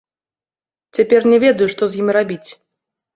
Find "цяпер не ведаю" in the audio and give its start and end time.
0.99-1.67